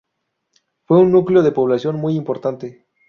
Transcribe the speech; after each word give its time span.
Fue 0.87 0.97
un 0.97 1.11
núcleo 1.11 1.43
de 1.43 1.51
población 1.51 1.97
muy 1.97 2.15
importante. 2.15 2.87